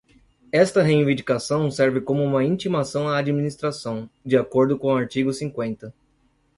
[0.51, 5.93] Esta reivindicação serve como uma intimação à administração, de acordo com o artigo cinquenta.